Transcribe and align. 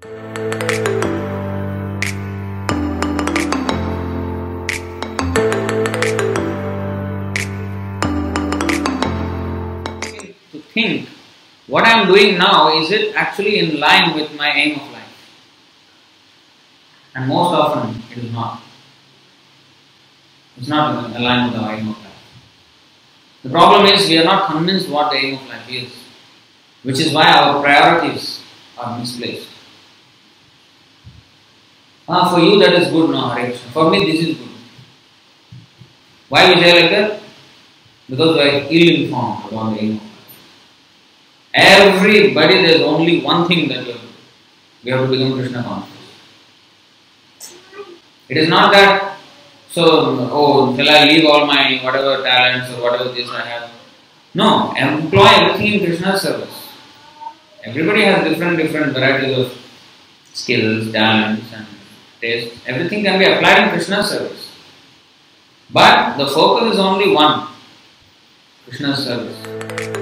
To 0.00 0.10
think 10.72 11.08
what 11.66 11.84
I 11.84 11.98
am 11.98 12.06
doing 12.06 12.38
now 12.38 12.80
is 12.80 12.92
it 12.92 13.16
actually 13.16 13.58
in 13.58 13.80
line 13.80 14.14
with 14.14 14.36
my 14.36 14.50
aim 14.50 14.78
of 14.78 14.92
life? 14.92 15.02
And 17.16 17.26
most 17.26 17.52
often 17.52 18.00
it 18.12 18.18
is 18.18 18.32
not. 18.32 18.62
It's 20.58 20.68
not 20.68 21.10
in 21.12 21.22
line 21.24 21.50
with 21.50 21.60
the 21.60 21.68
aim 21.70 21.88
of 21.88 21.98
life. 21.98 22.12
The 23.42 23.50
problem 23.50 23.86
is 23.86 24.08
we 24.08 24.18
are 24.18 24.24
not 24.24 24.52
convinced 24.52 24.88
what 24.88 25.10
the 25.10 25.18
aim 25.18 25.38
of 25.38 25.48
life 25.48 25.68
is, 25.68 25.92
which 26.84 27.00
is 27.00 27.12
why 27.12 27.32
our 27.32 27.60
priorities 27.60 28.44
are 28.78 28.96
misplaced. 28.96 29.57
Ah, 32.08 32.34
for 32.34 32.40
you 32.40 32.58
that 32.60 32.72
is 32.72 32.88
good, 32.90 33.10
no 33.10 33.28
Hare. 33.28 33.52
For 33.52 33.90
me 33.90 34.10
this 34.10 34.26
is 34.26 34.36
good. 34.38 34.48
Why 36.28 36.54
we 36.54 36.60
say 36.60 36.80
like 36.80 36.90
that? 36.90 37.20
Because 38.08 38.34
we 38.36 38.40
are 38.40 38.66
ill 38.70 39.04
informed 39.04 39.52
about 39.52 39.74
the 39.74 39.82
aim. 39.82 40.00
Everybody 41.52 42.62
there 42.62 42.76
is 42.76 42.80
only 42.80 43.20
one 43.20 43.46
thing 43.46 43.68
that 43.68 43.86
you 43.86 43.92
have 43.92 44.00
to 44.00 44.06
do. 44.06 44.12
We 44.84 44.90
have 44.90 45.04
to 45.04 45.10
become 45.10 45.34
Krishna 45.34 45.62
conscious. 45.62 45.94
It 48.28 48.36
is 48.36 48.48
not 48.48 48.72
that 48.72 49.18
so 49.70 49.84
oh 50.32 50.76
shall 50.76 50.88
I 50.88 51.04
leave 51.04 51.26
all 51.26 51.46
my 51.46 51.78
whatever 51.82 52.22
talents 52.22 52.72
or 52.72 52.82
whatever 52.82 53.10
this 53.10 53.30
I 53.30 53.42
have. 53.42 53.70
No, 54.34 54.72
employ 54.76 55.26
everything 55.26 55.74
in 55.74 55.86
Krishna's 55.86 56.22
service. 56.22 56.68
Everybody 57.64 58.02
has 58.02 58.24
different 58.24 58.56
different 58.56 58.92
varieties 58.92 59.38
of 59.38 59.52
skills, 60.32 60.90
talents 60.92 61.52
and 61.52 61.66
taste. 62.20 62.56
Everything 62.66 63.04
can 63.04 63.18
be 63.18 63.24
applied 63.24 63.64
in 63.64 63.70
Krishna 63.70 64.02
service. 64.02 64.50
But 65.70 66.16
the 66.16 66.26
focus 66.26 66.74
is 66.74 66.78
only 66.78 67.12
one. 67.12 67.48
Krishna 68.66 68.96
service. 68.96 69.97